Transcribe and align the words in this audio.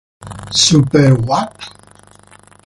Super 0.63 1.13
What? 1.13 1.53